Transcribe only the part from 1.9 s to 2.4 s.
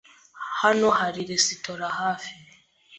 hafi?